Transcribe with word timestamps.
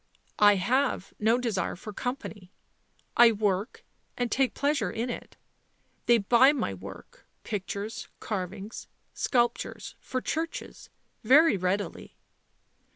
ct 0.01 0.23
I 0.39 0.55
have 0.55 1.13
no 1.19 1.37
desire 1.37 1.75
for 1.75 1.93
company. 1.93 2.51
I 3.15 3.31
work 3.31 3.85
and 4.17 4.31
take 4.31 4.55
pleasure 4.55 4.89
in 4.89 5.11
it. 5.11 5.37
They 6.07 6.17
buy 6.17 6.53
my 6.53 6.73
work, 6.73 7.27
pictures, 7.43 8.07
carvings, 8.19 8.87
sculptures 9.13 9.93
for 9.99 10.19
churches— 10.19 10.89
very 11.33 11.55
readily." 11.55 12.17